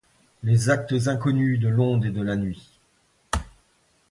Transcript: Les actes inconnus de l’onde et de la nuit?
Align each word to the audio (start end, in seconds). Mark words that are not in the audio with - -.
Les 0.41 0.71
actes 0.71 0.93
inconnus 1.09 1.59
de 1.59 1.67
l’onde 1.67 2.05
et 2.05 2.09
de 2.11 2.23
la 2.23 2.35
nuit? 2.35 2.79